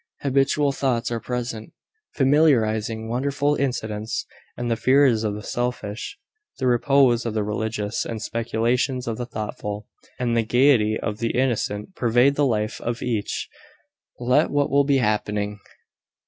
[0.23, 1.73] Habitual thoughts are present,
[2.15, 4.25] familiarising wonderful incidents;
[4.57, 6.17] and the fears of the selfish,
[6.57, 9.85] the repose of the religious, the speculations of the thoughtful,
[10.17, 13.47] and the gaiety of the innocent, pervade the life of each,
[14.19, 15.59] let what will be happening.